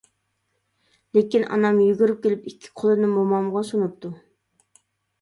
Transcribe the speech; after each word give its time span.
لېكىن 1.17 1.45
ئانام 1.57 1.83
يۈگۈرۈپ 1.85 2.25
كېلىپ، 2.25 2.51
ئىككى 2.55 2.75
قولىنى 2.83 3.13
مومامغا 3.15 3.67
سۇنۇپتۇ. 3.73 4.17